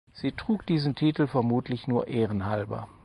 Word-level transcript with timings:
Sie 0.13 0.31
trug 0.31 0.65
diesen 0.65 0.95
Titel 0.95 1.27
vermutlich 1.27 1.87
nur 1.87 2.07
ehrenhalber. 2.07 2.87